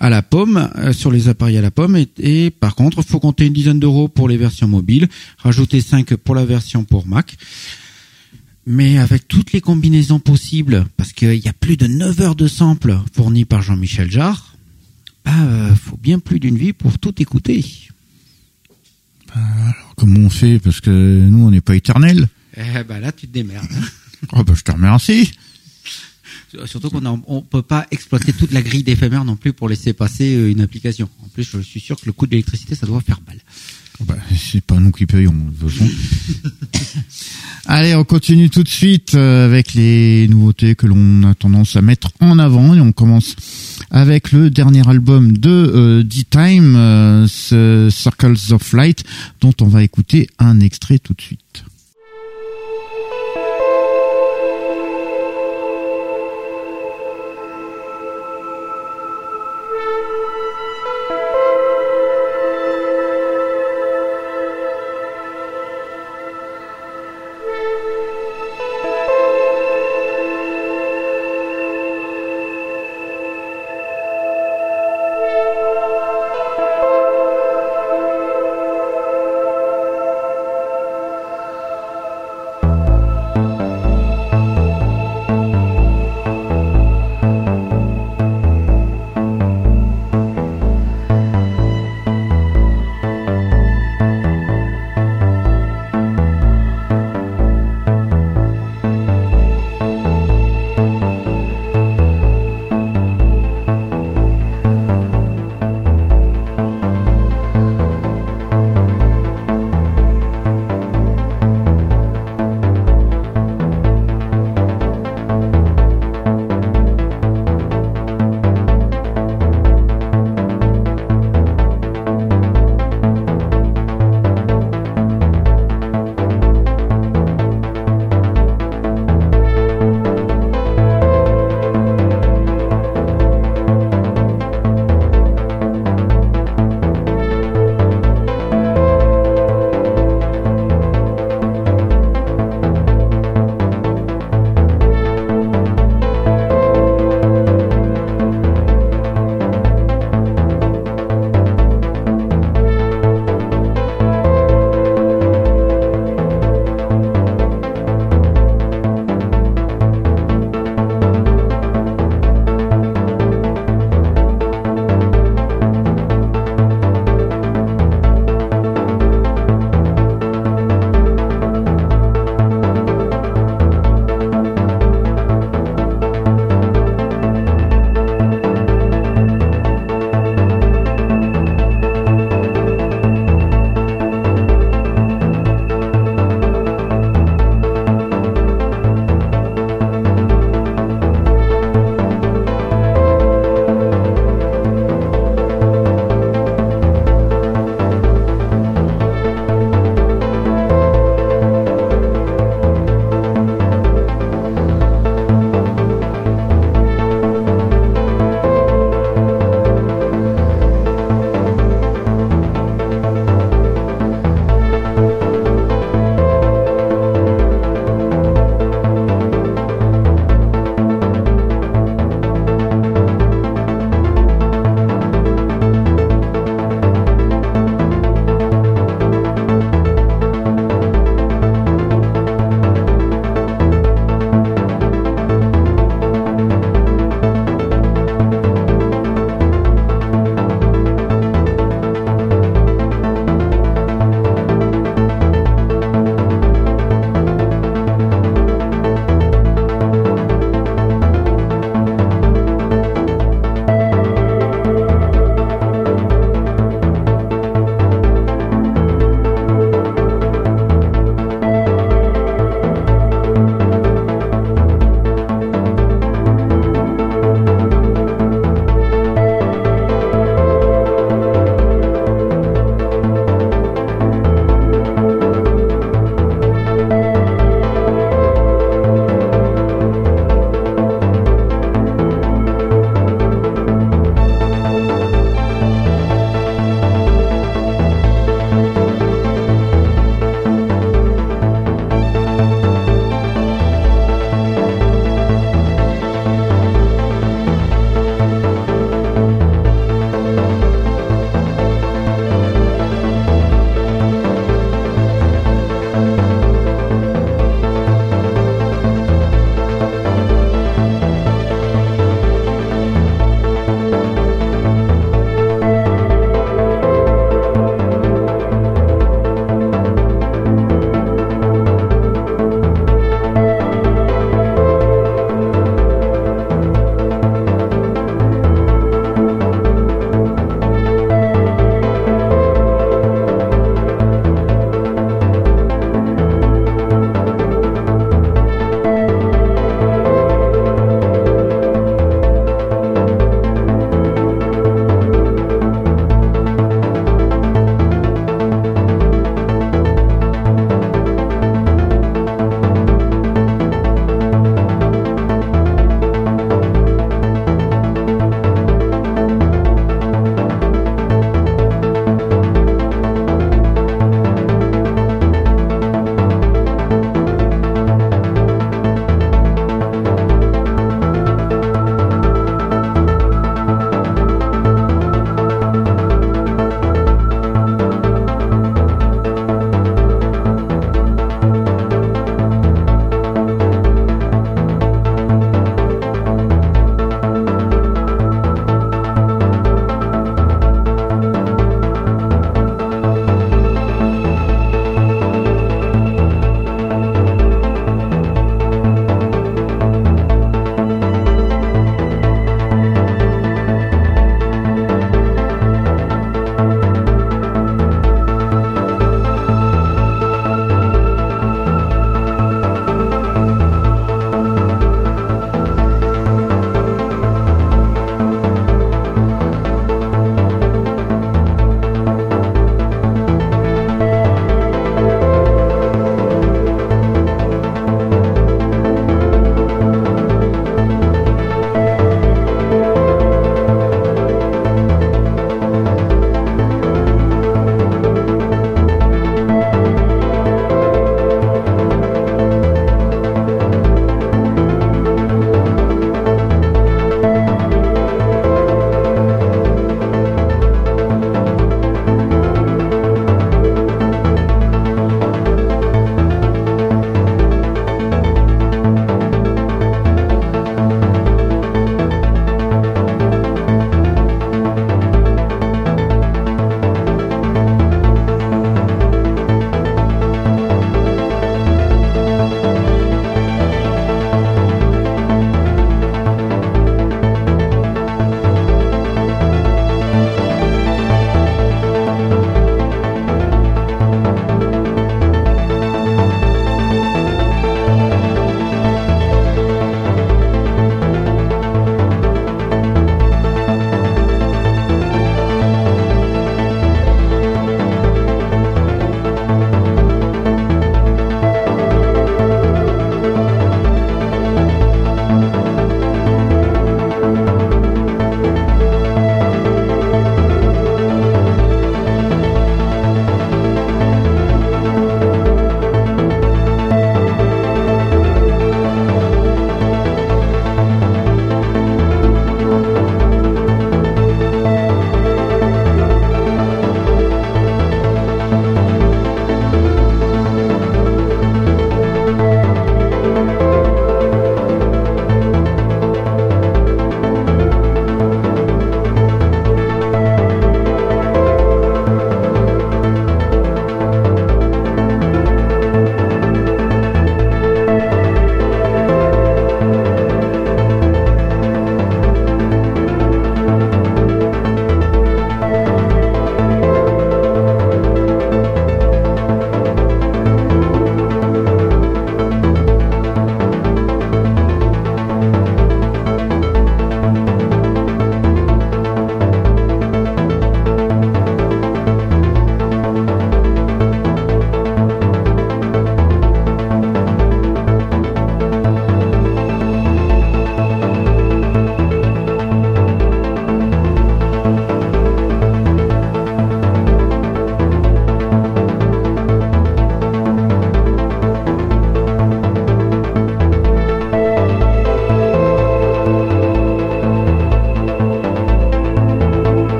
[0.00, 1.96] à la pomme, sur les appareils à la pomme.
[2.18, 5.08] Et, par contre, il faut compter une dizaine d'euros pour les versions mobiles,
[5.38, 7.36] rajouter 5 pour la version pour Mac.
[8.66, 12.46] Mais avec toutes les combinaisons possibles, parce qu'il y a plus de 9 heures de
[12.46, 14.53] samples fournis par Jean-Michel Jarre,
[15.24, 17.64] bah, euh, faut bien plus d'une vie pour tout écouter.
[19.28, 20.58] Bah, alors, comment on fait?
[20.58, 22.28] Parce que nous, on n'est pas éternel.
[22.56, 23.66] Eh ben là, tu te démerdes.
[24.32, 25.32] oh bah, je te remercie.
[26.66, 30.36] Surtout qu'on on peut pas exploiter toute la grille d'éphémère non plus pour laisser passer
[30.36, 31.08] euh, une application.
[31.24, 33.40] En plus, je suis sûr que le coût de l'électricité, ça doit faire mal.
[34.00, 35.80] Bah, c'est pas nous qui payons, de toute.
[37.66, 41.82] Allez, on continue tout de suite euh, avec les nouveautés que l'on a tendance à
[41.82, 43.36] mettre en avant et on commence
[43.90, 49.04] avec le dernier album de euh, D-Time, euh, Circles of Light,
[49.40, 51.63] dont on va écouter un extrait tout de suite.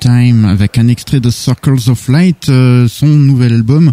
[0.00, 3.92] D-Time avec un extrait de Circles of Light, euh, son nouvel album.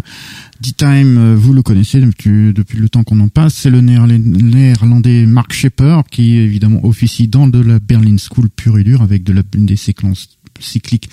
[0.60, 5.52] D-Time, euh, vous le connaissez depuis, le temps qu'on en passe, c'est le néerlandais Mark
[5.52, 9.42] Shepper qui évidemment officie dans de la Berlin School pure et dure avec de la,
[9.52, 11.10] des séquences cycliques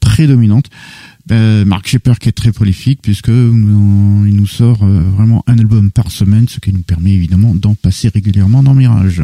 [0.00, 0.70] prédominantes.
[1.30, 6.10] Euh, Mark Shepper qui est très prolifique puisque il nous sort vraiment un album par
[6.10, 9.22] semaine, ce qui nous permet évidemment d'en passer régulièrement dans Mirage.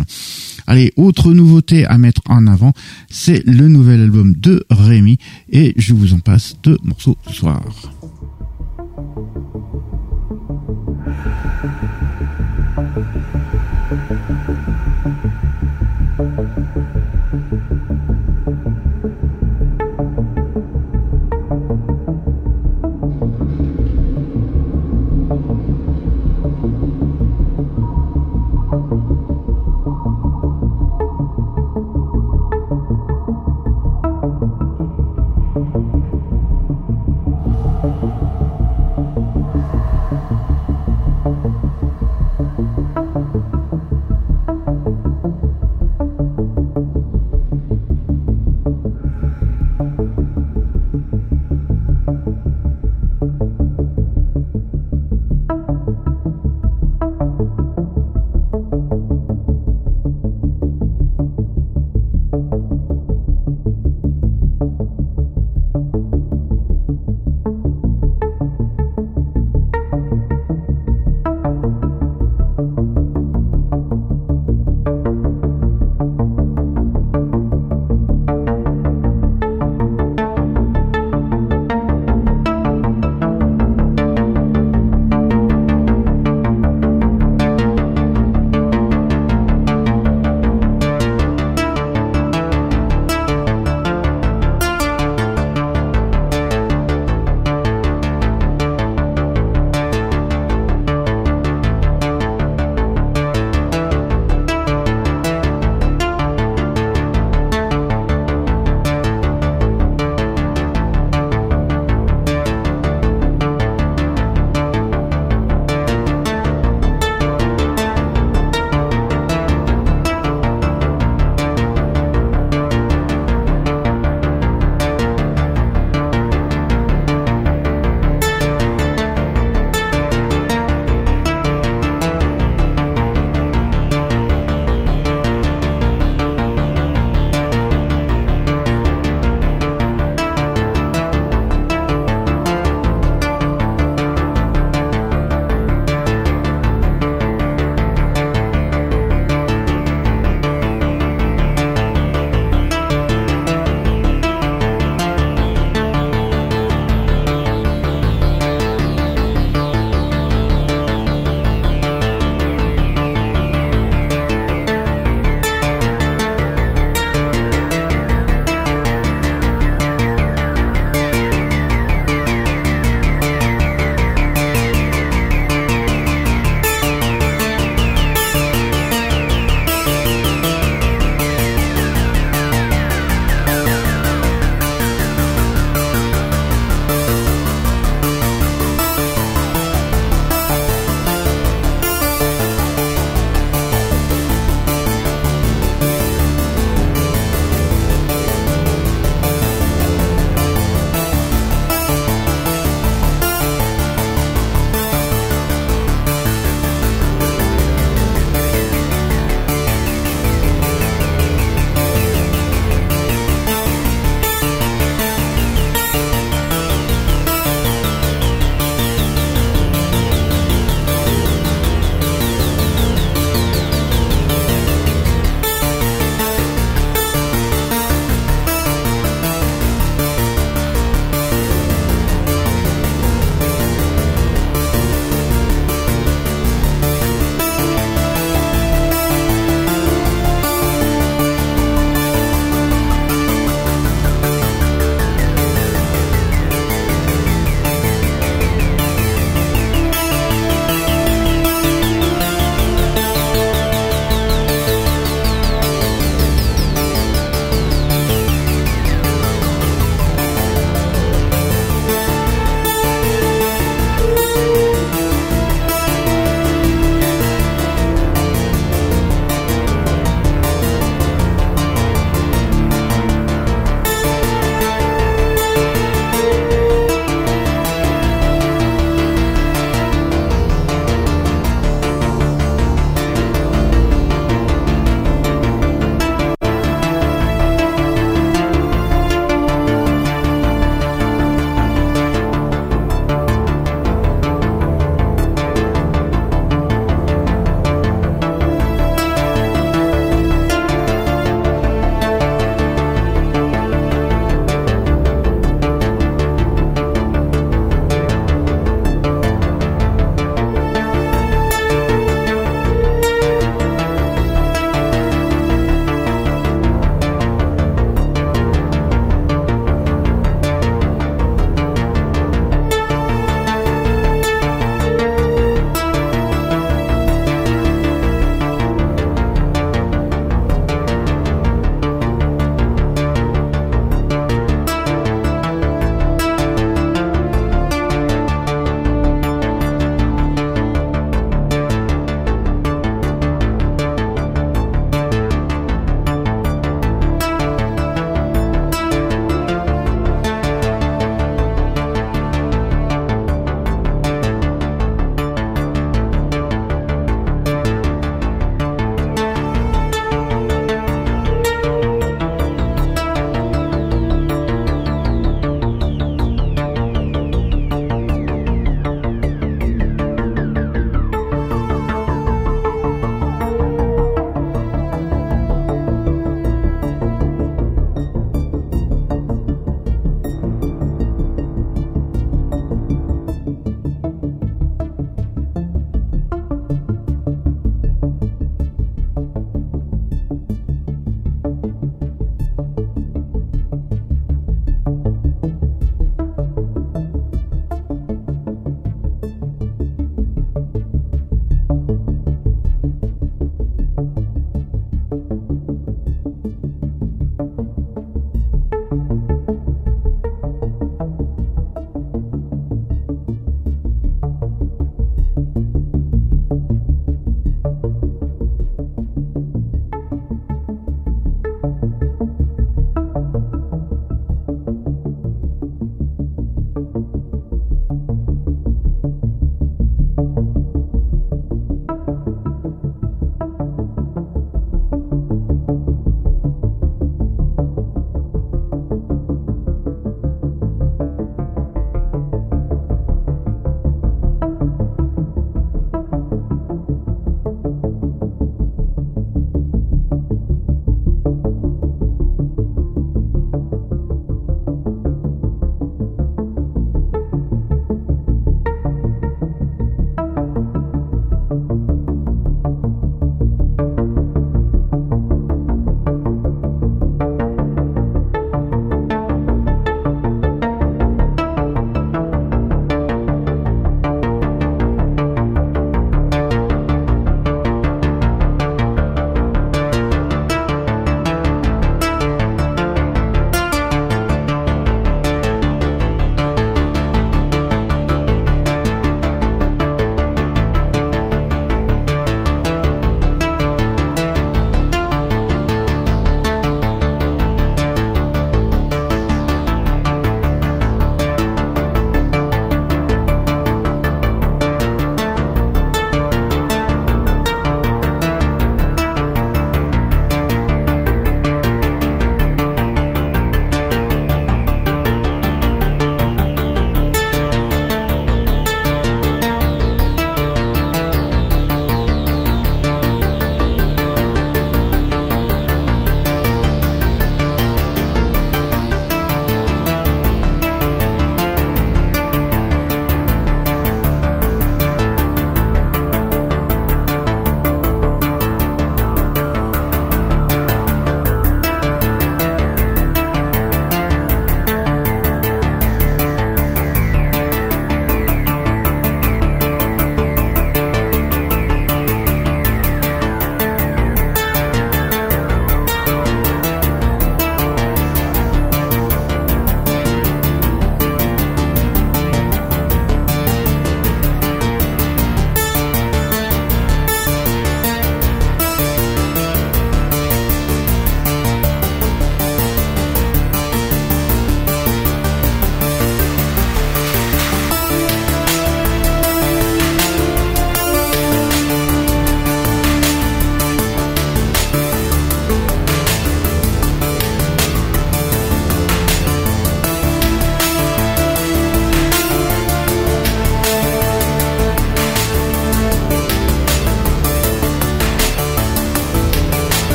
[0.66, 2.72] Allez, autre nouveauté à mettre en avant,
[3.08, 5.18] c'est le nouvel album de Rémi
[5.50, 7.62] et je vous en passe deux morceaux ce soir.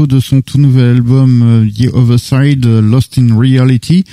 [0.00, 4.04] De son tout nouvel album euh, The Other Side, Lost in Reality.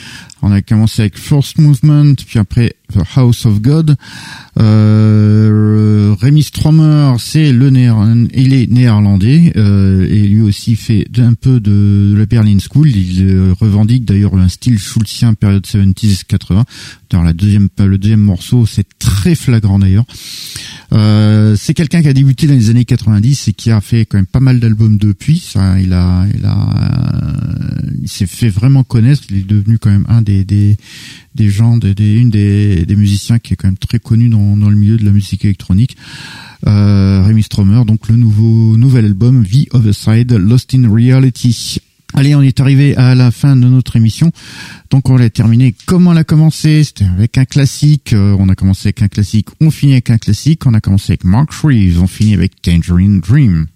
[0.42, 2.76] On a commencé avec First Movement, puis après
[3.16, 3.96] House of God.
[4.60, 11.34] Euh, Rémi Stromer, c'est le néerlandais, il est néerlandais euh, et lui aussi fait un
[11.34, 12.90] peu de, la Berlin School.
[12.90, 16.66] Il euh, revendique d'ailleurs un style schulzien période 70s 80.
[17.10, 20.06] Dans la deuxième, le deuxième morceau, c'est très flagrant d'ailleurs.
[20.92, 24.18] Euh, c'est quelqu'un qui a débuté dans les années 90 et qui a fait quand
[24.18, 25.40] même pas mal d'albums depuis.
[25.40, 26.70] Ça, il a, il a,
[28.02, 29.24] il s'est fait vraiment connaître.
[29.30, 30.78] Il est devenu quand même un des des,
[31.40, 34.76] des gens, des, une des, musiciens qui est quand même très connu dans, dans le
[34.76, 35.96] milieu de la musique électronique.
[36.68, 41.80] Euh, Rémi Stromer, donc le nouveau nouvel album The Other Side, Lost in Reality.
[42.14, 44.32] Allez, on est arrivé à la fin de notre émission.
[44.90, 48.12] Donc on l'a terminé comme on l'a commencé, c'était avec un classique.
[48.12, 50.66] Euh, on a commencé avec un classique, on finit avec un classique.
[50.66, 53.68] On a commencé avec Mark Reeves, on finit avec Tangerine Dream.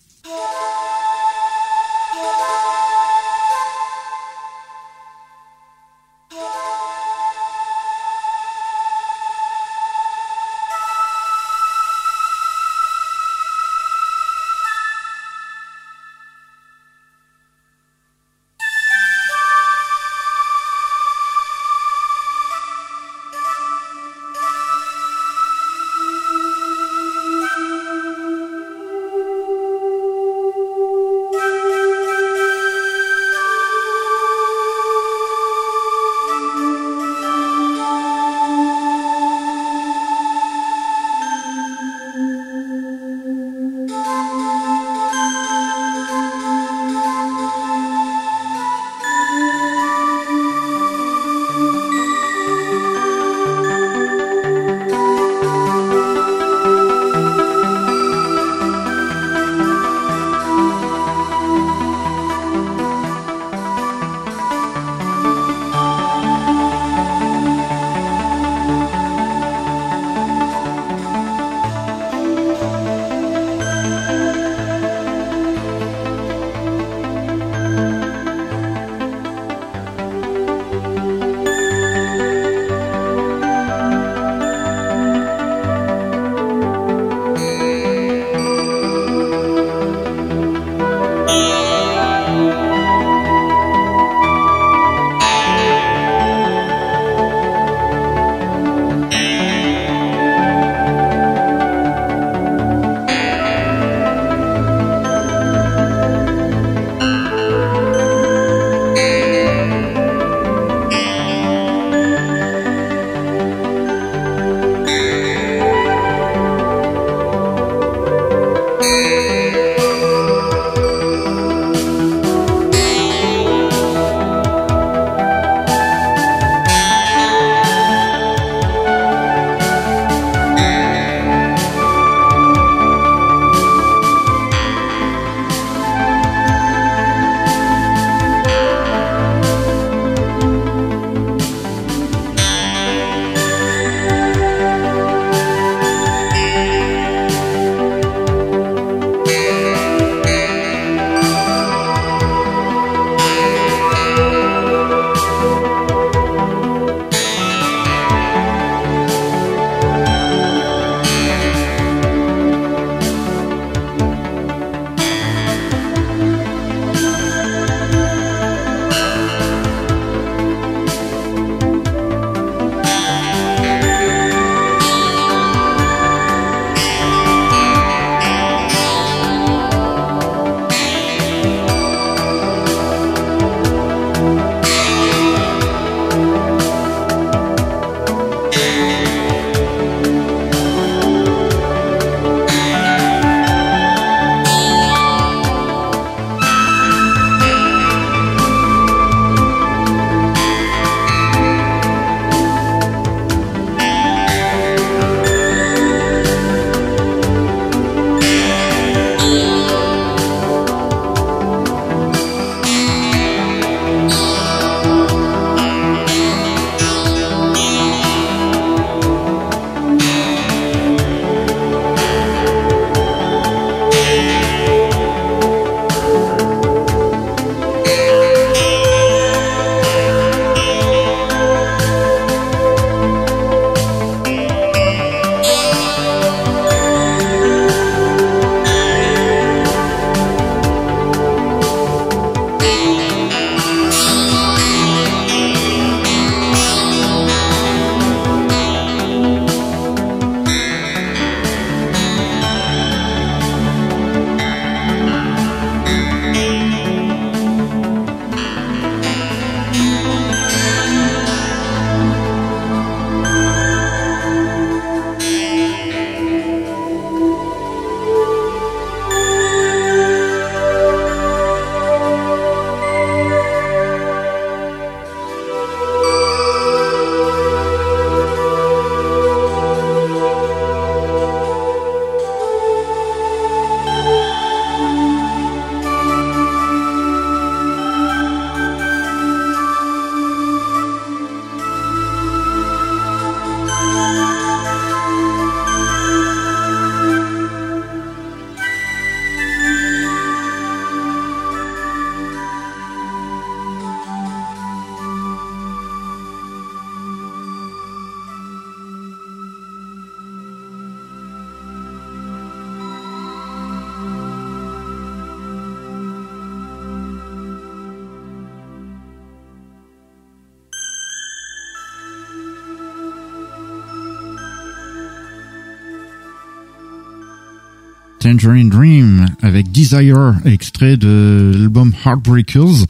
[328.23, 332.85] Tangerine Dream avec Desire, extrait de l'album Heartbreakers,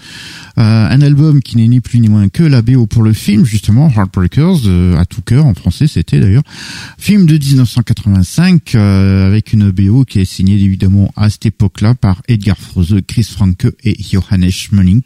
[0.59, 3.43] euh, un album qui n'est ni plus ni moins que la BO pour le film
[3.43, 6.43] justement Heartbreakers à tout cœur en français c'était d'ailleurs.
[6.99, 12.21] Film de 1985 euh, avec une BO qui est signée évidemment à cette époque-là par
[12.27, 15.01] Edgar Froese, Chris Franke et Johannes Schmeling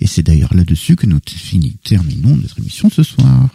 [0.00, 1.20] et c'est d'ailleurs là-dessus que nous
[1.84, 3.50] terminons notre émission ce soir.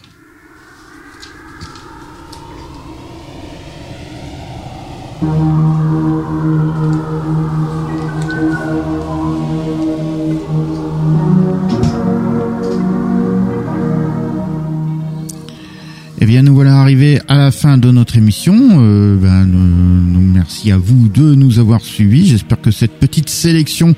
[16.26, 18.56] Eh bien, nous voilà arrivés à la fin de notre émission.
[18.80, 22.26] Euh, ben, merci à vous de nous avoir suivis.
[22.26, 23.96] J'espère que cette petite sélection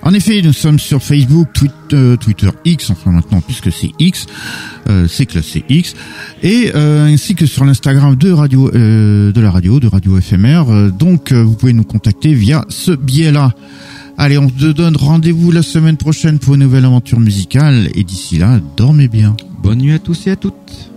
[0.01, 4.27] En effet, nous sommes sur Facebook, Twitter, euh, Twitter X, enfin maintenant puisque c'est X,
[4.89, 5.95] euh, c'est classé X,
[6.41, 10.91] et euh, ainsi que sur l'Instagram de radio, de la radio, de Radio FMR.
[10.91, 13.51] donc vous pouvez nous contacter via ce biais-là.
[14.17, 18.37] Allez, on se donne rendez-vous la semaine prochaine pour une nouvelle aventure musicale, et d'ici
[18.37, 19.35] là, dormez bien.
[19.61, 20.88] Bonne nuit à tous et à toutes.